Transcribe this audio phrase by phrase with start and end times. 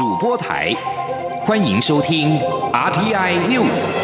[0.00, 0.74] 主播台，
[1.42, 2.40] 欢迎收听
[2.72, 3.99] RPI News。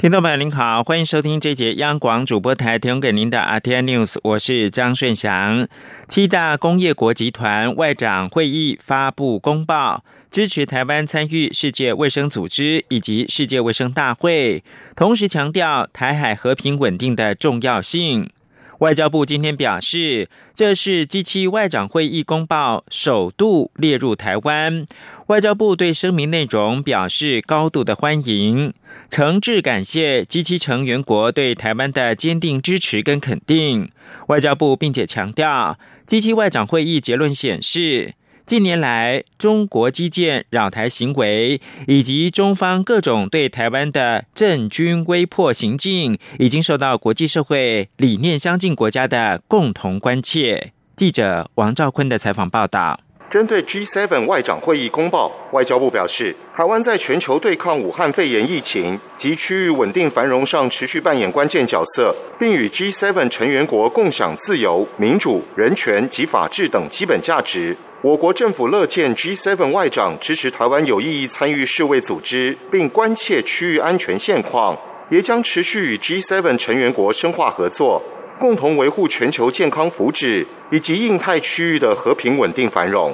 [0.00, 5.68] 听众朋友您好，欢迎收听这节央广主播台提供给您的 RT News，我是张顺祥。
[6.08, 14.64] 七大工业国集团外长会议发布公报，支持台湾参与世界卫生组织以及世界卫生大会，
[14.96, 18.30] 同时强调台海和平稳定的重要性。
[18.80, 24.86] 外交部今天表示，这是 G7 外长会议公报首度列入台湾。
[25.26, 28.72] 外交部对声明内容表示高度的欢迎，
[29.10, 33.90] 诚挚感谢 G7 成员国对台湾的坚定支持跟肯定。
[34.28, 38.14] 外交部并且强调，G7 外长会议结论显示。
[38.50, 50.72] 近年来，中国基建扰台行为以及中方各种对台湾的政军威迫行径，已经受到国际社会理念相近国家的共同关切。
[50.96, 52.98] 记者王兆坤的采访报道。
[53.30, 67.76] 针对 G7 外长会议公报，外交部表示，台湾在全球对抗武汉肺炎疫情及区域稳定繁荣上持续扮演关键角色，并与 G7 成员国共享自由、民主、人权及法治等基本价值。
[68.02, 74.76] 我国政府乐见 G7 外长支持台湾有意义参与世卫组织，并关切区域安全现况，
[75.08, 78.02] 也将持续与 G7 成员国深化合作，
[78.40, 83.12] 共同维护全球健康福祉以及印太区域的和平稳定繁荣。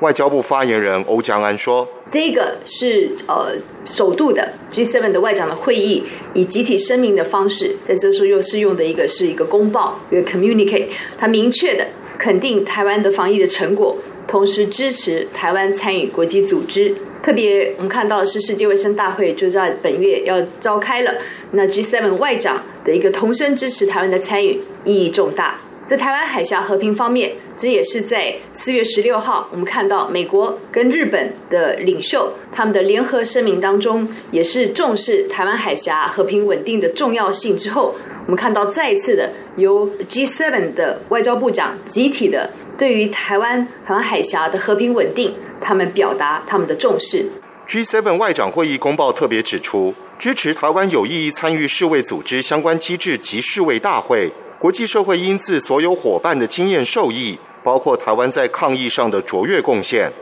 [0.00, 10.86] 外交部发言人欧江安说：“这个是呃首度的 G7 的外长的会议，以集体声明的方式，在这时候又是用的一个是一个公报，一个 communicate，
[11.18, 11.84] 他明确的
[12.16, 21.14] 肯定台湾的防疫的成果。”同时支持台湾参与国际组织，特别我们看到是世界卫生大会就在本月要召开了，
[21.52, 25.58] 那 G7 外长的一个同声支持台湾的参与意义重大。
[25.86, 37.94] 在台湾海峡和平方面，这也是在四月十六号，我们看到美国跟日本的领袖他们的联合声明当中，也是重视台湾海峡和平稳定的重要性之后，
[38.26, 42.50] 我们看到再一次的由 G7 的外交部长集体的。
[42.78, 47.28] 对于台湾台湾海峡的和平稳定，他们表达他们的重视。
[47.66, 54.30] G7 外长会议公报特别指出，支持台湾有意义参与世卫组织相关机制及世卫大会，
[54.60, 60.12] 国际社会应自所有伙伴的经验受益，包括台湾在抗疫上的卓越贡献。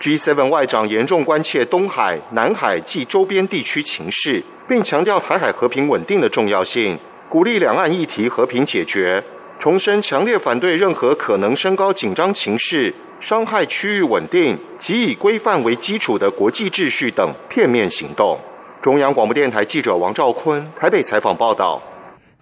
[0.00, 9.22] G7 外长严重关切东海、南海及周边地区情势，并强调台海和平稳定的重要性，鼓励两岸议题和平解决。
[9.66, 18.38] 重申强烈反对任何可能升高紧张情势、伤害区域稳定及以规范为基础的国际秩序等片面行动。
[18.80, 21.82] 中央广播电台记者王兆坤台北采访报道。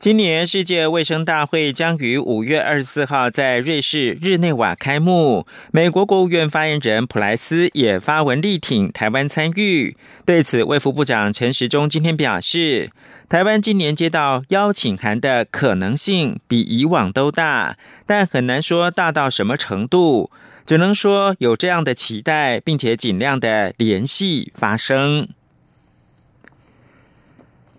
[0.05, 5.47] 今年世界卫生大会将于五月二十四号在瑞士日内瓦开幕。
[5.73, 9.97] 美国国务院发言人普莱斯也发文力挺台湾参与。
[10.27, 12.91] 对此，卫福部长陈时中今天表示。
[13.31, 20.31] 台湾今年接到邀请函的可能性比以往都大，但很难说大到什么程度，
[20.67, 25.29] 只能说有这样的期待，并且尽量的联系发生。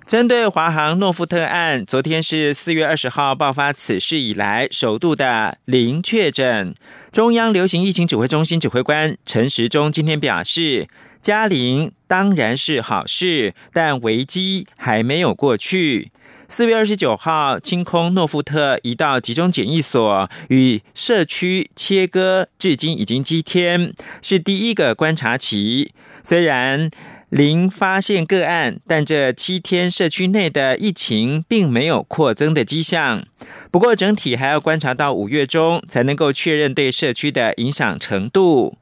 [0.05, 6.75] 针对华航诺富特案，昨天是四月二十号爆发此事以来首度的零确诊。
[7.11, 10.87] 中央流行疫情指挥中心指挥官陈时中今天表示，
[11.19, 16.11] 加零当然是好事，但危机还没有过去。
[16.47, 23.91] 四月二十九号清空诺富特一道集中检疫所与社区切割，至今已经七天，
[24.21, 25.91] 是第一个观察期。
[26.21, 26.91] 虽然
[27.35, 33.25] 零发现个案，但这七天社区内的疫情并没有扩增的迹象。
[33.69, 38.77] 不过，整体还要观察到五月中才能够确认对社区的影响程度。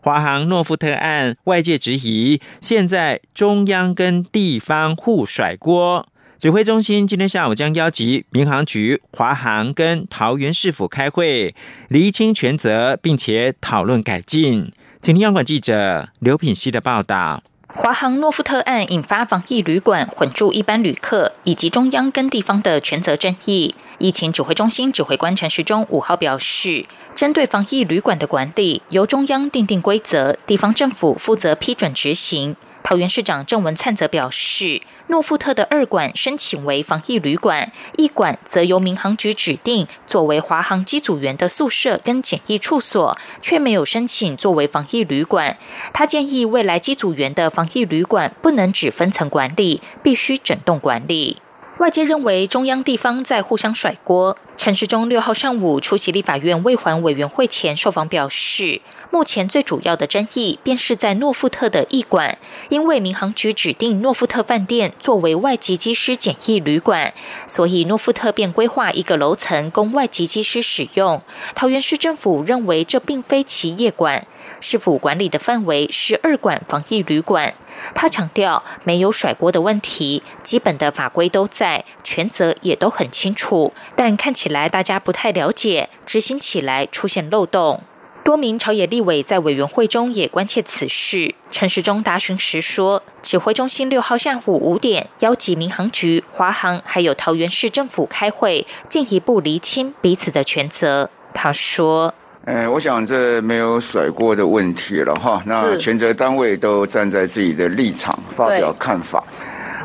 [0.00, 6.06] 华航诺富特案，外界质疑现在中央跟地方互甩锅。
[6.38, 11.56] 指挥中心今天下午将邀集民航局、华航跟桃园市府开会，
[11.88, 14.70] 厘清权责，并且讨论改进。
[15.02, 17.42] 请听央广记者刘品希的报道。
[17.68, 23.74] 华航诺夫特案引发防疫旅馆混住一般旅客以及中央跟地方的权责争议。
[23.98, 26.86] 疫情指挥中心指挥官陈时中五号表示，
[27.16, 32.54] 针对防疫旅馆的管理，由中央定定规则，地方政府负责批准执行。
[32.86, 45.56] 桃园市长郑文灿则表示，诺富特的二馆申请为防疫旅馆，一馆则由民航局指定作为华航机组员的宿舍跟检疫处所，却没有申请作为防疫旅馆。
[45.92, 51.38] 他建议未来机组员的防疫旅馆不能只分层管理，必须整栋管理。
[51.78, 54.38] 外界认为中央地方在互相甩锅。
[54.56, 58.80] 陈时中六号上午出席立法院未还委员会前受访表示，
[59.16, 62.36] 目前最主要的争议便是在诺富特的驿馆，
[62.68, 67.14] 因为民航局指定诺富特饭店作为外籍机师检疫旅馆，
[67.46, 71.22] 所以诺富特便规划一个楼层供外籍机师使用。
[71.54, 74.26] 桃园市政府认为这并非其业馆，
[74.60, 77.54] 市府管理的范围是二馆防疫旅馆。
[77.94, 87.82] 他强调，没有甩锅的问题，基本的法规都在，权责也都很清楚，但看起来大家不太了解，执行起来出现漏洞。
[88.26, 91.32] 多名朝野立委在委员会中也关切此事。
[91.48, 101.08] 陈时中答询时说，指挥中心六号下午五点邀集民航局、华航还有桃园市政府开会，进一步厘清彼此的权责。
[101.32, 102.12] 他说。
[102.46, 105.40] 呃，我想这没有甩锅的问题了哈。
[105.46, 109.22] 那全责单位都站在自己的立场发表看法。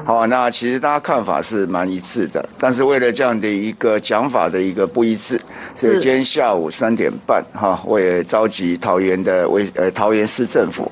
[0.03, 5.39] 好，那其实大家看法是蛮一致的，但是为了这样的一个讲法的一个不一致，
[5.75, 10.92] 所以今天下午三点半哈，我也召集桃园的为呃桃园市政府，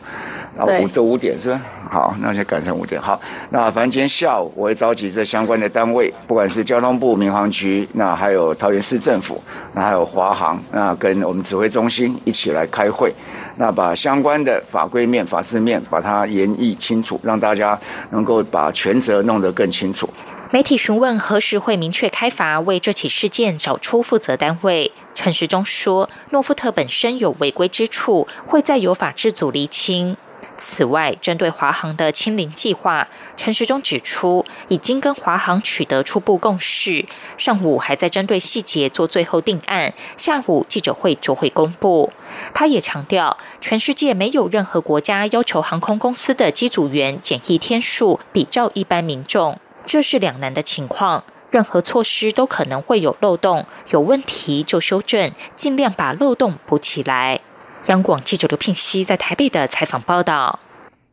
[0.59, 1.61] 啊五这五点是吧？
[1.89, 3.01] 好，那就改成五点。
[3.01, 3.19] 好，
[3.49, 9.41] 那反正今天下午我会召集这相关的单位，不管是交通部民航局，那还有桃园市政府，
[9.73, 13.11] 那还有华航，那跟我们指挥中心一起来开会，
[13.57, 17.79] 那把相关的法规面、法制面把它演绎清楚，让大家
[18.11, 20.07] 能够把权责弄得更清楚。
[20.51, 30.17] 媒体询问何时会明确开罚，为这起事件找出负责单位，陈时中说，诺富特本身有违规之处，会再由法制组厘清。
[30.59, 33.07] 此外，针对华航的清零计划，
[33.37, 37.05] 陈时中指出，已经跟华航取得初步共识，
[37.37, 42.11] 上午还在针对细节做最后定案，下午记者会就会公布。
[42.53, 57.39] 他也强调，全世界没有任何国家要求航空公司的机组员检疫天数比照一般民众，这是两难的情况，任何措施都可能会有漏洞，有问题就修正，尽量把漏洞补起来。
[57.89, 60.59] 央广记者刘聘熙在台北的采访报道：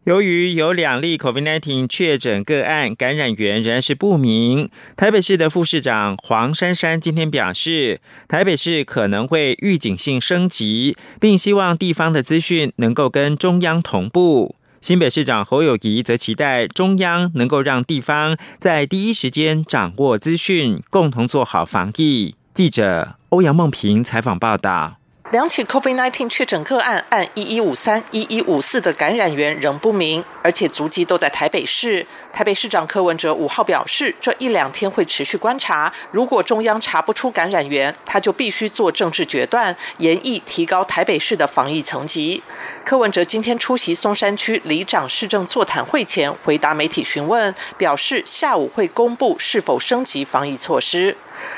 [0.05, 4.69] 由于有两例 COVID-19 确诊个案，感染源仍然是不明。
[4.94, 14.55] 台北市的副市长黄珊珊今天表示，台北市可能会预警性升级，并希望地方的资讯能够跟中央同步。
[14.82, 22.34] 新北市长侯友谊则期待中央能够让地方在第一时间掌握资讯，共同做好防疫。
[22.52, 24.99] 记者欧阳梦平采访报道。
[25.32, 32.06] 两起 COVID-19 确诊个案，按一一五三、一一五四的感染源仍不明，而且足迹都在台北市。
[32.32, 42.40] 台北市长柯文哲五号表示，这一两天会持续观察，如果中央查不出感染源，他就必须做政治决断，严议提高台北市的防疫层级。
[42.84, 51.17] 柯文哲今天出席松山区里长市政座谈会前，回答媒体询问，表示下午会公布是否升级防疫措施。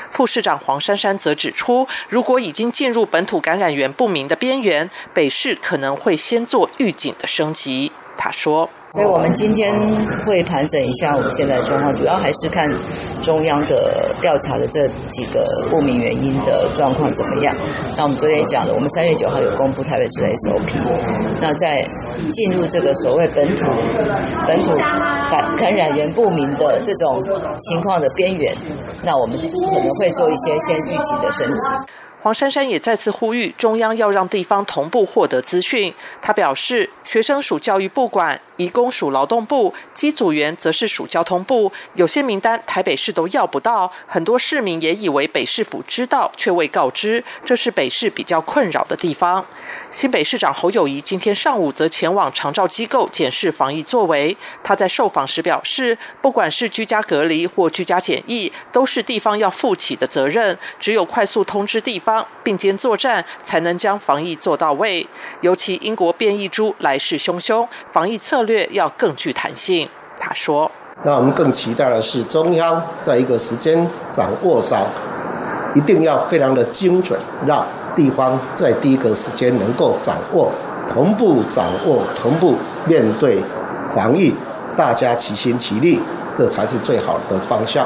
[0.09, 7.91] 副市长黄珊珊则指出，如果已经进入本土感染源不明的边缘，北市可能会先做预警的升级。
[8.17, 8.69] 他说。
[8.91, 9.71] 所以我们今天
[10.25, 12.67] 会盘整一下我们现在的状况，主要还是看
[13.21, 17.55] 中央的调查的这几个不明原因的状况怎么样。
[17.95, 20.79] 那我们昨天也讲了，我们三月九号有公布台北市的 SOP。
[21.39, 21.85] 那在
[22.33, 23.67] 进入这个所谓本土
[24.47, 27.21] 本土感感染源不明的这种
[27.59, 28.51] 情况的边缘，
[29.03, 31.67] 那我们可能会做一些先预警的升级。
[32.21, 35.93] 黄珊珊也再次呼吁中央要让地方同步获得资讯。
[36.21, 38.41] 他表示，学生属教育部管。
[38.59, 41.71] 移工属劳动部，机组员则是属交通部。
[41.95, 49.45] 有些名单台北市都要不到，很多市民也以为北市府知道，却未告知，这是北市比较困扰的地方。
[49.89, 54.35] 新北市长侯友谊今天上午则前往长照机构检视防疫作为。
[54.61, 60.57] 他在受访时表示，不管是居家隔离或居家检疫，都是地方要负起的责任。
[60.77, 65.07] 只有快速通知地方，并肩作战，才能将防疫做到位。
[65.39, 68.48] 尤其英国变异株来势汹汹，防疫策略。
[68.49, 69.87] 略要更具弹性，
[70.19, 70.69] 他说。
[71.03, 74.85] 那我们更期待的是中央在一个时间掌握上，
[75.75, 77.63] 一定要非常的精准，让
[77.95, 80.51] 地方在第一个时间能够掌握，
[80.91, 82.55] 同步掌握，同步
[82.87, 83.39] 面对
[83.93, 84.33] 防疫，
[84.75, 86.01] 大家齐心齐力，
[86.35, 87.85] 这才是最好的方向。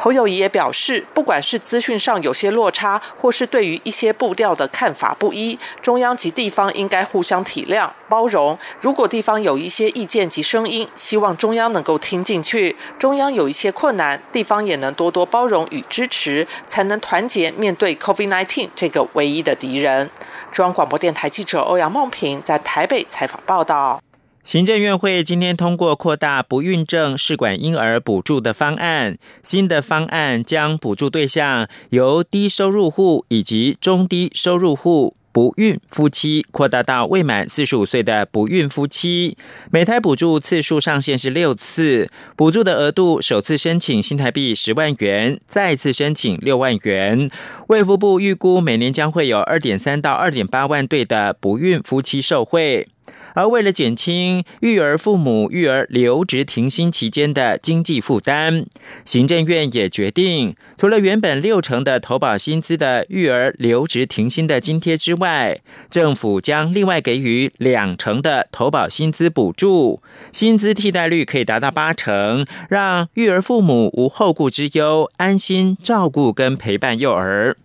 [0.00, 8.56] 侯友谊也表示，不管是资讯上有些落差，或是对于一些步调的看法不一，中央及地方应该互相体谅、包容。
[8.80, 20.08] 如果地方有一些意见及声音，希望中央能够听进去；中央有一些困难，地方也能多多包容与支持，才能团结面对 COVID-19 这个唯一的敌人。
[20.52, 24.00] 中央广播电台记者欧阳梦平在台北采访报道。
[24.48, 39.36] 行政院会今天通过扩大不孕症试管婴儿补助的方案，新的方案将补助对象由低收入户以及中低收入户不孕夫妻扩大到未满四十五岁的不孕夫妻，
[39.70, 47.30] 每胎补助次数上限是六次，补助的额度首次申请新台币十万元，再次申请六万元。
[47.66, 52.88] 卫福部预估每年将会有二点三到二点八万对的不孕夫妻受惠。
[53.34, 58.66] 而为了减轻育儿父母育儿留职停薪期间的经济负担，
[59.04, 77.56] 行政院也决定，除了原本六成的投保薪资的育儿留职停薪的津贴之外，政府将另外给予两成的投保薪资补助，薪资替代率可以达到八成，让育儿父母无后顾之忧，安心照顾跟陪伴幼儿。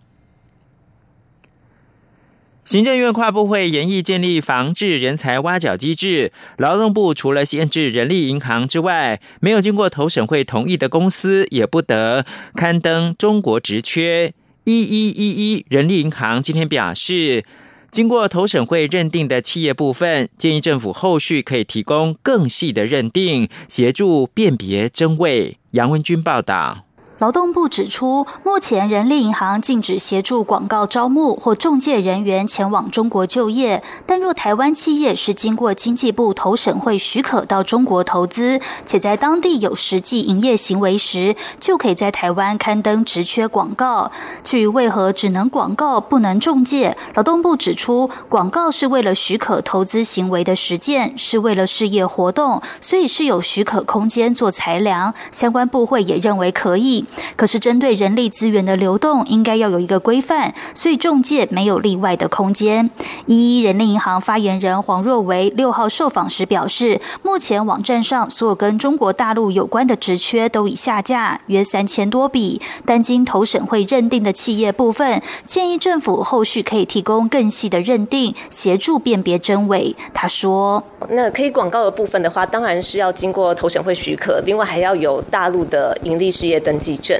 [2.64, 14.32] 行政院跨部会研议建立防治人才挖角机制，劳动部除了限制人力银行之外，没有经过投审会同意的公司也不得刊登中国职缺。
[14.64, 17.44] 一一一一人力银行今天表示，
[17.90, 25.58] 经过投审会认定的企业部分，建议政府后续可以提供更细的认定，协助辨别真伪。
[25.72, 26.83] 杨文军报道。
[27.20, 33.84] 劳动部指出，目前人力银行禁止协助广告招募或中介人员前往中国就业。
[34.04, 44.10] 但若台湾企业是经过经济部投审会许可到中国投资，且在当地有实际营业行为时，就可以在台湾刊登职缺广告。
[44.42, 55.14] 至于为何只能广告不能中介，劳动部指出，广告是为了许可投资行为的实践，是为了事业活动，所以是有许可空间做裁量。
[55.30, 57.03] 相关部会也认为可以。
[57.36, 62.90] 可是，针对人力资源的流动，应该要有一个规范，所以中介没有例外的空间。
[63.26, 72.60] 一人力银行发言人黄若维六号受访时表示，目前网站上所有跟中国大陆有关的职缺都已下架，约三千多笔。
[72.84, 79.94] 但经投审会认定的企业部分，建议政府后续可以提供更细的认定，协助辨别真伪。
[80.12, 87.18] 他说：“那可以广告的部分的话，当然是要经过投审会许可，另外还要有大陆的盈利事业登记。”证，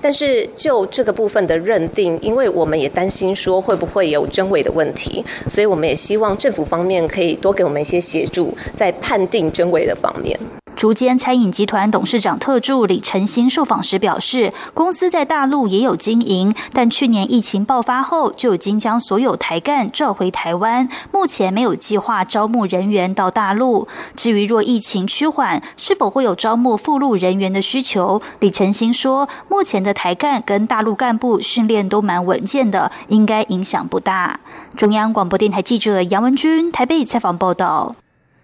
[0.00, 10.38] 但是就这个部分的认定，因为我们也担心说会不会有真伪的问题，所以我们也希望政府方面可以多给我们一些协助，在判定真伪的方面。
[10.80, 23.86] 竹间餐饮集团董事长特助李晨兴受访时表示，公司在大陆也有经营，但去年疫情爆发后就已经将所有台干召回台湾，目前没有计划招募人员到大陆。
[24.16, 28.22] 至于若疫情趋缓，是否会有招募附录人员的需求？
[28.38, 34.40] 李晨兴说，目前的台干跟大陆干部训练都蛮稳健的，应该影响不大。
[34.74, 37.96] 中央广播电台记者杨文君台北采访报道。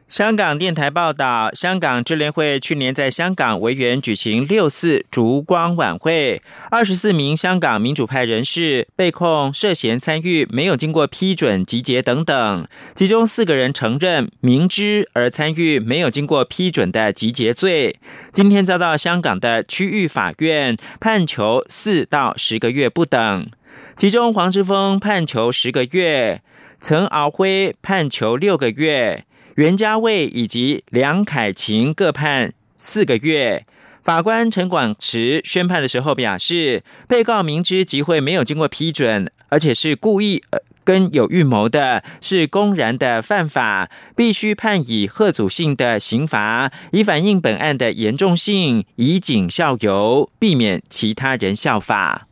[0.08, 17.98] 香港电台报道，香港智联会去年在香港维园举行六四烛光晚会，二十四名香港民主派人士被控涉嫌参与没有经过批准集结等等，其中四个人承认明知而参与没有经过批准的集结罪，
[18.30, 23.50] 今天遭到香港的区域法院判囚四到十个月不等，
[23.96, 26.42] 其中黄之锋判囚十个月，
[26.80, 29.24] 曾敖辉判囚六个月。
[29.56, 33.64] 袁家卫以及梁凯晴各判四个月。
[34.02, 40.42] 法官陈广池宣判的时候表示，被告明知集会没有经过批准，而且是故意
[40.84, 52.28] 跟有预谋的，是公然的犯法，必须判以贺祖性的刑罚，以反映本案的严重性，以儆效尤，避免其他人效法。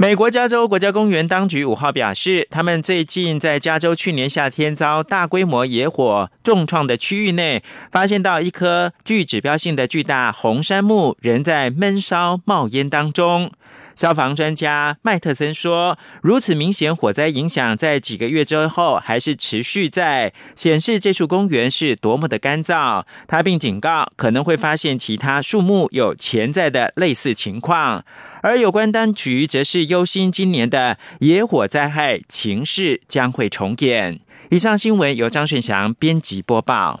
[0.00, 13.50] 美国加州国家公园当局五号表示，他们最近在加州去年夏天遭大规模野火重创的区域内，发现到一棵具指标性的巨大红杉木仍在闷烧冒烟当中。
[13.98, 28.04] 消防专家麦特森说：“如此明显火灾影响，在几个月之后还是持续在，显示这处公园是多么的干燥。”他并警告，可能会发现其他树木有潜在的类似情况。
[28.40, 34.20] 而有关当局则是忧心，今年的野火灾害情势将会重演。
[34.50, 37.00] 以上新闻由张顺祥编辑播报。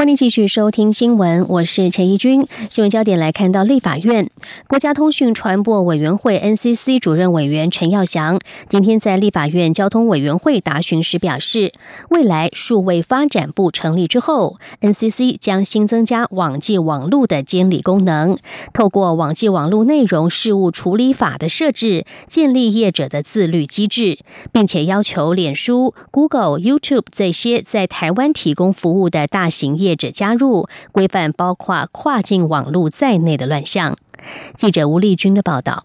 [0.00, 2.46] 欢迎继续收听新闻，我是陈怡君。
[2.70, 4.30] 新闻焦点来看到，立法院
[4.66, 11.74] 国家通讯传播委员会 NCC 主任委员陈耀祥今天在立法院交通委员会答询时表示，
[12.08, 18.38] 未来数位发展部成立之后，NCC 将新增加网际网络的监理功能，
[18.72, 29.89] 透过网际网络内容事务处理法的设置，建立业者的自律机制，并且要求脸书、Google、YouTube 这些在台湾提供服务的大型业。
[29.90, 33.96] 业者加入规范，包括跨境网络在内的乱象。
[34.54, 35.84] 记者吴丽君的报道。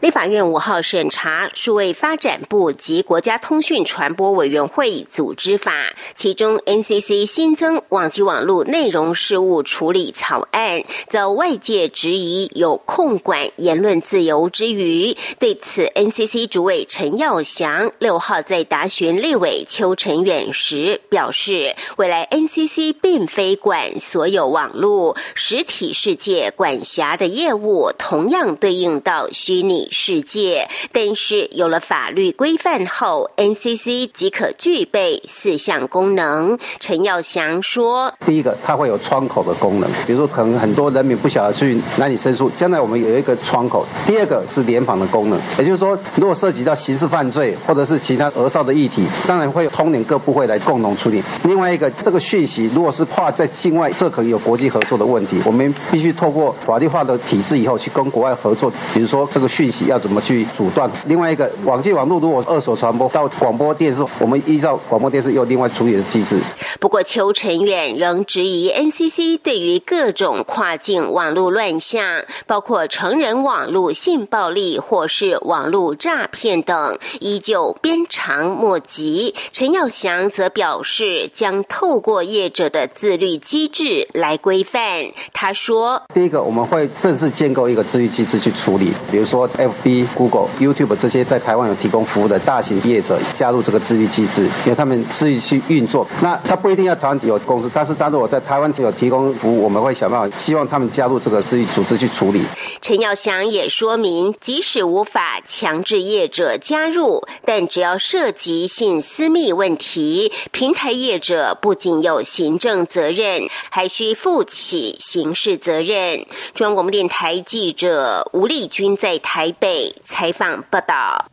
[0.00, 29.59] 立法院五号审查数位发展部及国家通讯传播委员会组织法，其中 NCC 新增网际网络内容事务处理草案，遭外界质疑有控管言论自由之余，对此 NCC 主委陈耀祥六号在答询立委邱成远时表示，未来 NCC 并非管所有网络实体世界管辖的业务，同样对应到需。
[29.60, 36.58] 虚拟世界，但是有了法律规范后，NCC 即可具备四项功能。
[36.78, 43.86] 陈耀祥说：“第一个，它会有窗口的功能，比如说可能很多人民不晓得去哪里申诉，将来我们有一个窗口。
[44.06, 51.22] 第二个是联防的功能，也就是说，如果涉及到刑事犯罪或者是其他额少的议题，当然会有通联各部会来共同处理。
[51.44, 60.88] 另外一个，这个讯息如果是跨在境外，这可能有国际合作的问题，我们必须透过法律化的体制以后去跟国外合作，比如说这个。”讯息要怎么去阻断？
[61.06, 66.38] 另外一个，网际网络如果二手传播到广播电视，我们依照广播电视又另外处理的机制。
[66.78, 79.34] 不过，邱成远仍质疑 NCC 对于各种跨境网络乱象，包括成人网络性暴力或是网络诈骗等，依旧鞭长莫及。
[79.52, 85.06] 陈耀祥则表示，将透过业者的自律机制来规范。
[85.32, 96.06] 他说：“第一个，我们会正式建构一个自律机制去处理，比如说。” F B、Google、YouTube 这些在台湾有提供服务的大型业者加入这个自律机制，因为他们自己去运作。
[96.20, 102.42] 那他不一定要台湾有公司，但是当如我在台湾有提供服务，我们会想办法希望他们加入这个自律组织去处理。
[102.80, 116.26] 陈耀祥也说明，即使无法强制业者加入，但只要涉及性私密问题，平台业者不仅有行政责任，还需负起刑事责任。
[116.52, 119.20] 中央广播电台记者吴丽君在。
[119.22, 121.30] 台台北采访报道：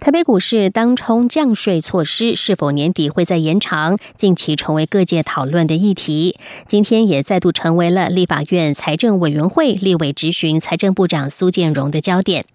[0.00, 3.96] 台北股市当冲降税措施是否年底会再延长？
[4.16, 6.36] 近期成为各界讨论的议题。
[6.66, 12.46] 今天也再度成为了立法院财政委员会立委质询财政部长苏建荣的焦点。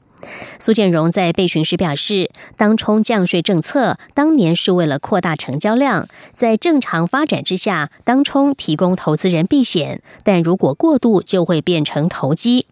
[0.59, 12.65] 苏建荣在被询时表示，当冲降税政策当年是为了扩大成交量，在正常发展之下，当冲提供投资人避险，但如果过度，就会变成投机。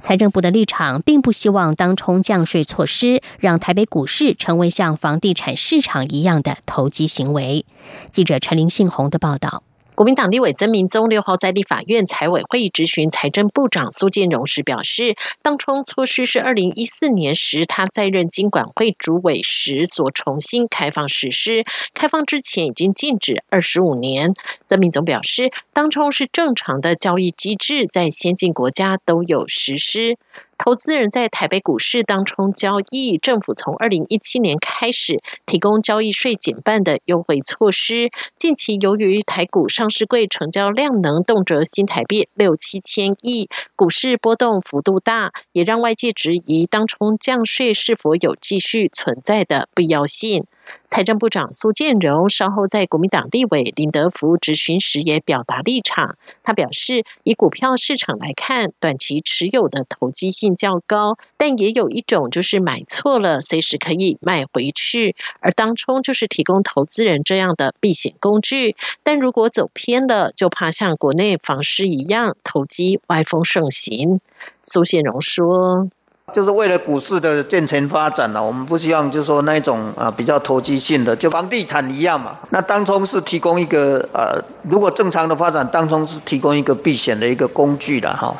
[0.00, 7.64] 财政部的立场并不希望当冲降税措施让台北股市成为像房地产市场一样的投机行为。
[8.10, 9.62] 记者陈林信宏的报道。
[9.94, 24.34] 国民党立委曾明宗六号在立法院财委会议质询财政部长苏建荣时表示，当冲措施是二零一四年时他在任经管会主委时所重新开放实施，开放之前已经禁止二十五年。
[24.66, 30.18] 曾明总表示，当冲是正常的交易机制，在先进国家都有实施。
[30.64, 38.10] 投资人在台北股市当中交易，政府从二零一七年开始提供交易税减半的优惠措施。
[38.38, 50.46] 近期由于台股上市柜成交量能动辄新台币六七千亿，股市波动幅度大，也让外界质疑当中降税是否有继续存在的必要性。
[50.88, 74.20] 财政部长苏建荣稍后在国民党立委林德福质询时也表达立场，他表示，以股票市场来看，短期持有的投机性较高，但也有一种就是买错了，随时可以卖回去，而当冲就是提供投资人这样的避险工具，但如果走偏了，就怕像国内房市一样，投机歪风盛行。
[74.62, 75.88] 苏建荣说。
[76.32, 82.38] 就是为了股市的健全发展呢，我们不希望就是说那种啊比较投机性的，就房地产一样嘛。
[82.50, 88.34] 那当冲是提供一个呃，如果正常的发展，当冲是提供一个避险的一个工具的哈。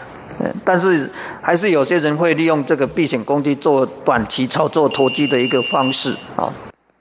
[0.64, 1.08] 但是
[1.40, 6.50] 还是有些人会利用这个避险工具做短期操作投机的一个方式啊。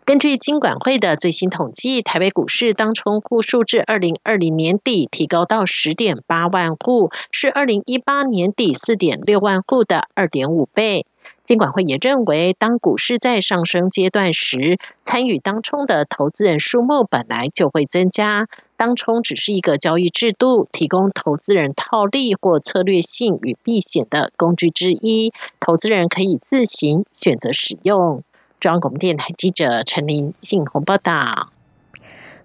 [0.06, 11.06] 根据金管会的最新统计，台北股市当冲户数至二零二零年底提高到十点八万户，是二零一八年底四点六万户的二点五倍。
[11.46, 18.50] 金管会也认为，当股市在上升阶段时，参与当冲的投资人数目本来就会增加。
[18.76, 28.22] 当冲只是一个交易制度，提供投资人套利或策略性与避险的工具之一，投资人可以自行选择使用。
[28.64, 31.50] 中央广播电台记者陈林信宏报道。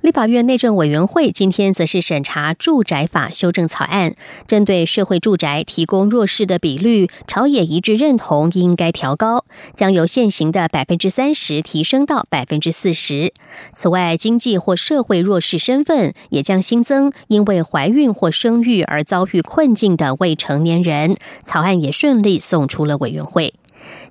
[0.01, 4.17] 立法院内政委员会今天则是审查住宅法修正草案，
[4.49, 9.45] 针对社会住宅提供弱势的比率，朝野一致认同应该调高，
[9.77, 13.33] 将由现行的百分之三十提升到百分之四十。
[13.71, 21.17] 此外，经济或社会弱势身份也将新增，因为怀孕或生育而遭遇困境的未成年人。
[21.45, 23.55] 草案也顺利送出了委员会。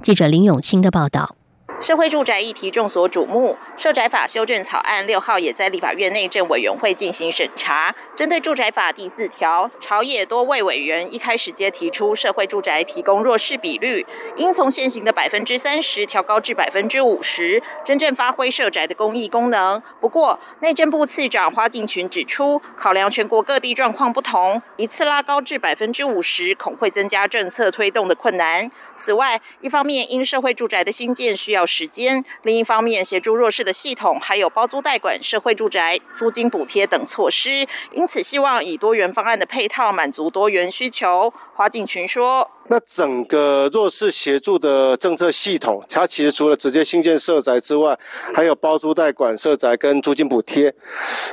[0.01, 1.36] 记者林永清的报道。
[1.79, 7.93] 社会住宅议题众所瞩目，社宅法修正草案六号也在立法院内政委员会进行审查。
[8.15, 19.79] 针对住宅法第四条，朝野多位委员一开始皆提出，社会住宅提供弱势比率应从现行的百分之三十调高至百分之五十，真正发挥社宅的公益功能。
[20.01, 28.71] 不过，内政部次长花敬群指出，考量全国各地状况不同，一次拉高至百分之五十，恐会增加政策推动的困难。
[28.95, 41.33] 此外，一方面因社会住宅的新建需要时间，另一方面协助弱势的系统，还有包租代管、社会住宅、租金补贴等措施，因此希望以多元方案的配套满足多元需求。
[41.53, 42.49] 华景群说。
[42.69, 47.97] 那整个弱势协助的政策系统，它其实除了直接新建社宅之外，
[48.33, 50.73] 还有包租代管社宅跟租金补贴。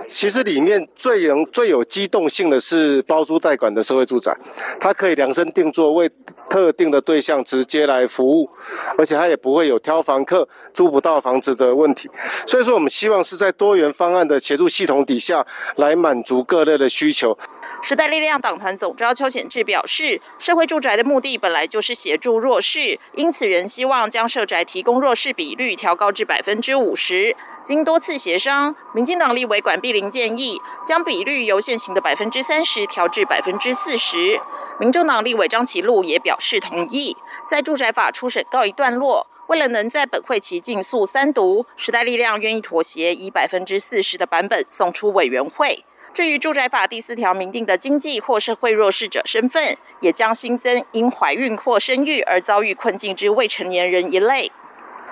[0.07, 4.37] 其实里面最能最有机动性的是包租代管的社会住宅，
[4.79, 6.11] 它可以量身定做，为
[6.49, 8.49] 特定的对象直接来服务，
[8.97, 12.09] 而且它也不会有挑房客租不到房子的问题。
[12.47, 15.45] 所以说，我们希望是在多元方案的协助系统底下
[15.77, 17.37] 来满足各类的需求。
[17.83, 27.35] 时代力量党团总召邱显志表示，社会住宅的目地本来就是协助弱势，因此仍希望将社宅提供弱势比率调高至百分之五十。
[27.63, 34.39] 经多次协商，民进党立委管碧玲建议将比率由现行的百分之三十调至百分之四十。
[34.79, 37.17] 民众党立委张其禄也表示同意。
[37.47, 45.87] 在住宅法初审告一段落，为了能在本会期尽速三读，时代力量愿意妥协，以百分之四十的版本送出委员会。
[46.15, 54.53] 至于住宅法第四条明定的经济或社会弱势者身份，也将新增因怀孕或生育而遭遇困境之未成年人一类。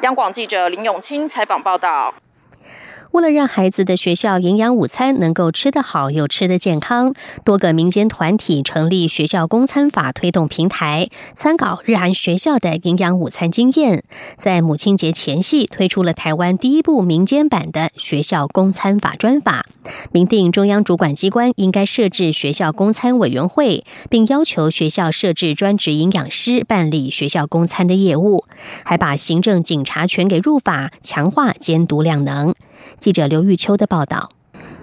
[0.02, 2.14] 央广记者林永清采访报道。
[3.12, 7.12] 为了让孩子的学校营养午餐能够吃得好又吃得健康，
[7.44, 14.02] 多个民间团体成立学校公餐法推动平台，参考日韩学校的营养午餐经验，
[14.38, 19.66] 在母亲节前夕推出了台湾第一部民间版的学校公餐法专法，
[20.10, 28.46] 明定中央主管机关应该设置学校公餐委员会，并要求学校设置专职营养师办理学校公餐的业务，
[28.86, 32.54] 还把行政警察权给入法，强化监督量能。
[32.98, 34.30] 记者刘玉秋的报道。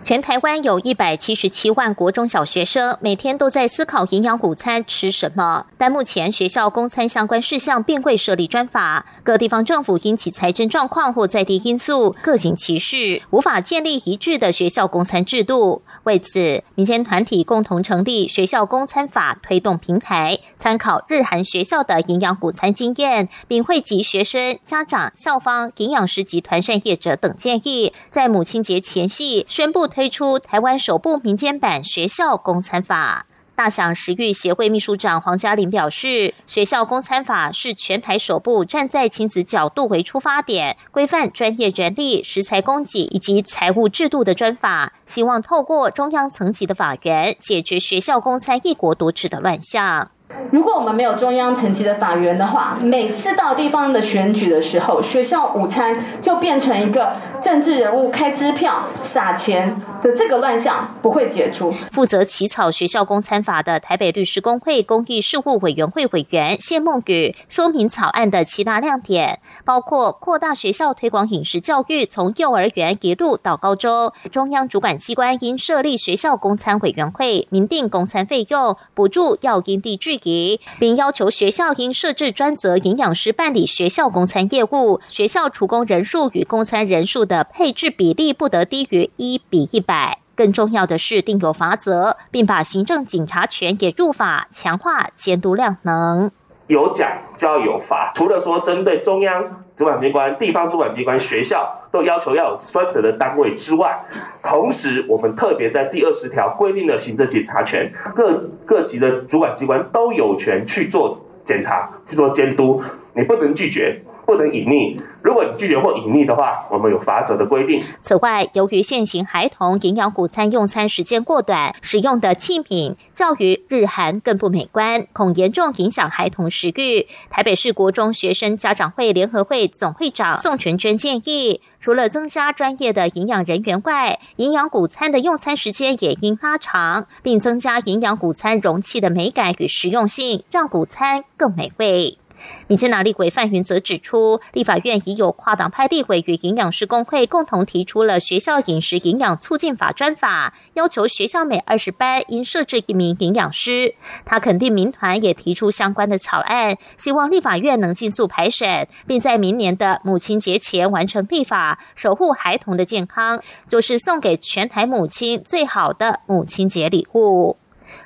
[0.01, 5.65] 全台湾有一百七十七万国中小学生，每天都在思考营养午餐吃什么。
[5.77, 15.81] 但目前学校供餐相关事项并未设立专法，各地方政府因其财政状况或在地因素各行其事，无法建立一致的学校供餐制度。
[16.03, 29.79] 为此，民间团体共同成立学校供餐法推动平台，参考日韩学校的营养午餐经验，并汇集学生、家长、校方、营养师及团善业者等建议，在母亲节前夕宣布。
[29.87, 33.25] 推出台湾首部民间版学校公餐法。
[33.55, 50.11] 大享食育协会秘书长黄嘉玲表示，学校公餐法是全台首部站在亲子角度为出发点，规范专业人力、食材供给以及财务制度的专法，希望透过中央层级的法源，解决学校公餐一国多制的乱象。
[50.51, 61.71] 如果我们没有中央层级的法源的话，每次到地方的选举的时候，学校午餐就变成一个政治人物开支票撒钱的这个乱象不会解除。
[61.91, 90.19] 负责起草学校公参法的台北律师公会公益事务委员会委员谢梦雨说明草案的七大亮点，包括扩大学校推广饮食教育，从幼儿园一路到高中，中央主管机关应设立学校公参委员会，明定公参费用补助要因地制宜，并要求学校应设置专责营养师办理学校供餐业务，学校厨工人数与供餐人数的配置比例不得低于一比一百。
[90.35, 96.31] 更重要的是，定有法则，并把行政警察权也入法，强化监督量能。
[96.67, 103.97] 有奖就要有罚，除了说针对中央主管机关、地方主管机关、学校都要求要有专责的单位之外，
[104.43, 113.97] 同时我们特别在第二十条规定的行政检查权，各各级的主管机关都有权去做检查、去做监督，你不能拒绝。
[114.29, 114.95] 不能隐匿。
[115.23, 117.81] 如果你拒绝或隐匿的话，我们有罚则的规定。
[117.99, 127.07] 此外，由于现行孩童营养午餐用餐时间过短，使用的器皿较于日韩更不美观，恐严重影响孩童食欲。
[127.31, 142.18] 台北市国中学生家长会联合会总会长宋全娟建议，除了增加专业的营养人员外，营养午餐的用餐时间也应拉长，并增加营养午餐容器的美感与实用性，让午餐更美味。
[142.67, 153.95] 民进党立委范云则指出，立法院已有跨党派立委与营养师工会共同提出了学校饮食营养促进法专法，要求学校每二十班应设置一名营养师。
[154.25, 167.57] 他肯定民团也提出相关的草案，希望立法院能尽速排审，并在明年的母亲节前完成立法，守护孩童的健康，就是送给全台母亲最好的母亲节礼物。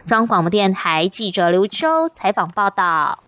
[0.07, 3.22] 中央广播电台记者刘秋采访报道。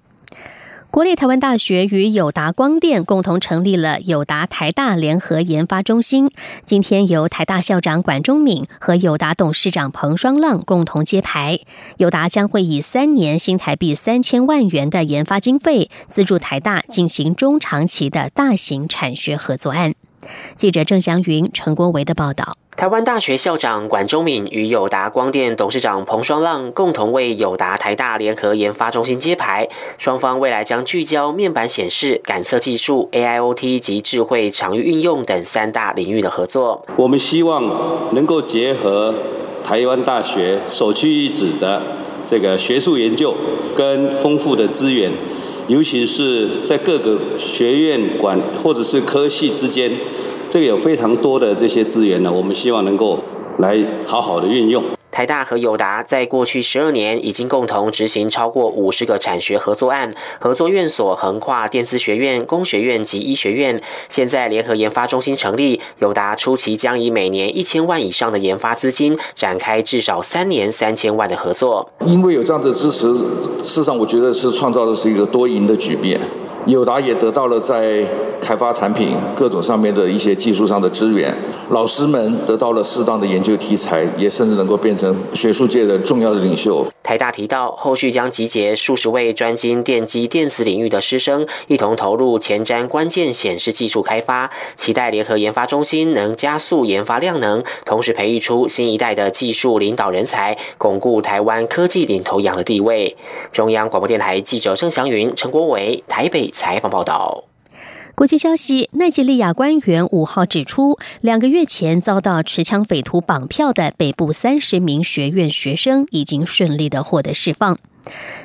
[0.95, 6.31] 国立台湾大学与友达光电共同成立了友达台大联合研发中心。
[6.63, 11.59] 今天由台大校长管中敏和友达董事长彭双浪共同揭牌。
[11.97, 19.95] 友达将会以三年新台币三千万元的研发经费，资助台大进行中长期的大型产学合作案。
[20.55, 22.57] 记者郑祥云、陈国维的报道。
[22.75, 29.69] 台湾大学校长管中敏与友达光电董事长彭双浪共同为友达台大联合研发中心揭牌。
[29.97, 36.85] 双方未来将聚焦面板显示、感测技术、AIoT 及智慧场域运用等三大领域的合作。
[36.97, 37.63] 我们希望
[38.11, 39.13] 能够结合
[39.63, 41.81] 台湾大学首屈一指的
[42.29, 43.33] 这个学术研究
[43.73, 45.09] 跟丰富的资源，
[45.67, 49.91] 尤其是在各个学院管或者是科系之间。
[50.47, 53.19] 这个有非常多的这些资源呢，我们希望能够
[53.57, 54.81] 来好好的运用。
[55.15, 63.81] 台大和友达在过去十二年已经共同执行超过五十个产学合作案，合作院所横跨电子学院、工学院及医学院。
[64.09, 71.89] 现在联合研发中心成立，友达初期将以每年一千万以上的研发资金，展开至少三年三千万的合作。
[72.05, 73.23] 因为有这样的支持，事
[73.63, 76.19] 实上我觉得是创造的是一个多赢的局面。
[76.65, 78.03] 友达也得到了在
[78.41, 81.31] 开发产品各种上面的一些技术上的资源，
[81.69, 86.83] 老师们得到了适当的研究题材，也甚至能够变成学术界的重要的领袖。
[87.03, 103.15] 台大提到，后续将集结数十位专精电机电子领域的师生，一同投入前瞻关键显示技术开发，期待联合研发中心能加速研发量能，同时培育出新一代的技术领导人才，巩固台湾科技领头羊的地位。
[103.51, 106.51] 中央广播电台记者郑祥云、陈国伟台北。
[106.55, 107.43] 采访报道。
[108.15, 117.77] 国际消息：奈及利亚官员五号指出，两个月前遭到持枪匪徒绑票的北部三十名学院学生已经顺利的获得释放。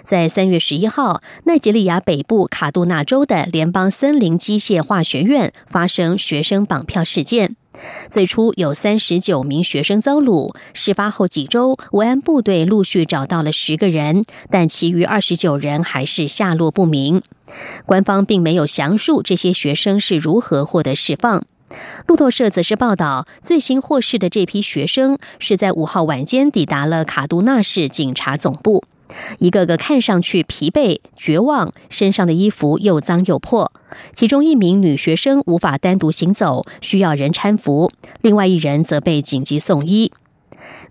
[0.03, 7.55] 在三月十一号，奈及利亚北部卡杜纳州的联邦森林机械化学院发生学生绑票事件。
[8.11, 17.23] 最初有三十九名学生遭掳，事发后几周，维安部队陆续找到了十个人，但其余二十九人还是下落不明。
[17.87, 21.45] 官方并没有详述这些学生是如何获得释放。
[22.07, 28.85] 路透社则是报道，最新获释的这批学生是在五号晚间抵达了卡杜纳市警察总部。
[29.39, 33.73] 一个个看上去疲惫、绝望，身上的衣服又脏又破。
[34.13, 40.13] 其中一名女学生无法单独行走，需要人搀扶；另外一人则被紧急送医。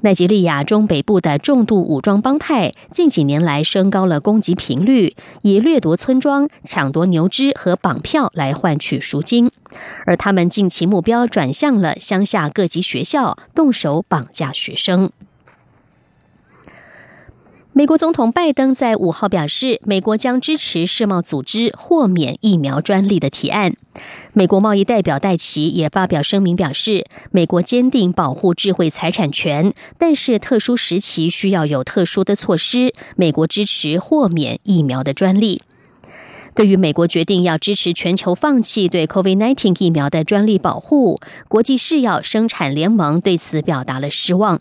[0.02, 9.52] 奈及利亚中北部的重度武装帮派近几年来升高了攻击频率，以掠夺村庄、抢夺牛只和绑票来换取赎金，
[10.06, 15.12] 而他们近期目标转向了乡下各级学校，动手绑架学生。
[17.80, 23.78] 美国总统拜登在五号表示，美国将支持世贸组织豁免疫苗专利的提案。
[24.34, 32.94] 美国贸易代表戴奇也发表声明表示，美国坚定保护智慧财产权，但是特殊时期需要有特殊的措施。
[33.16, 35.62] 美国支持豁免疫苗的专利。
[36.54, 44.60] 对于美国决定要支持全球放弃对 COVID-19 疫苗的专利保护，国际制药生产联盟对此表达了失望。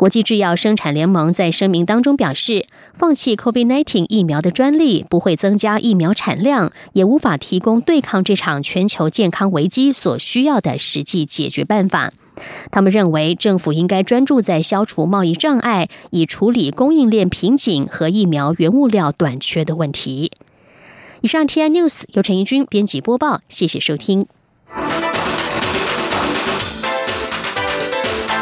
[0.00, 12.14] 国际制药生产联盟在声明当中表示，放弃 COVID-19 疫苗的专利不会增加疫苗产量，也无法提供对抗这场全球健康危机所需要的实际解决办法。
[12.70, 20.32] 他们认为，政府应该专注在消除贸易障碍，以处理供应链瓶颈和疫苗原物料短缺的问题。
[21.20, 24.26] 以上 T I News 由陈怡君编辑播报，谢谢收听。